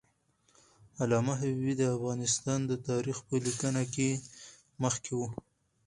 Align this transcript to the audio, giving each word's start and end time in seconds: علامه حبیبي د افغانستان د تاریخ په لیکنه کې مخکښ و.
علامه 1.01 1.33
حبیبي 1.41 1.73
د 1.77 1.83
افغانستان 1.95 2.59
د 2.65 2.73
تاریخ 2.89 3.17
په 3.27 3.35
لیکنه 3.45 3.83
کې 3.93 4.09
مخکښ 4.81 5.05
و. 5.17 5.19